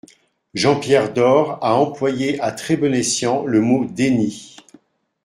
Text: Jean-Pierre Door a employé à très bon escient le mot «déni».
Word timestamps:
Jean-Pierre 0.55 1.13
Door 1.13 1.59
a 1.63 1.75
employé 1.75 2.39
à 2.39 2.51
très 2.51 2.75
bon 2.75 2.91
escient 2.91 3.45
le 3.45 3.61
mot 3.61 3.85
«déni». 3.85 4.57